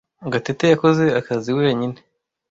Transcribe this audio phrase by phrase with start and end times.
[0.31, 1.97] Gatete yakoze akazi wenyine.